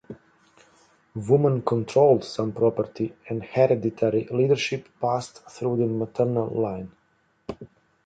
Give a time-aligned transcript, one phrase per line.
[1.13, 6.91] Women controlled some property, and hereditary leadership passed through the maternal line.